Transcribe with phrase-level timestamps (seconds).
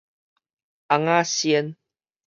[0.87, 1.77] 尪仔先